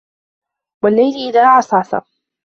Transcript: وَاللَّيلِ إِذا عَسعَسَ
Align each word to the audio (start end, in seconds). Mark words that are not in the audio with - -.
وَاللَّيلِ 0.83 1.29
إِذا 1.29 1.47
عَسعَسَ 1.57 1.95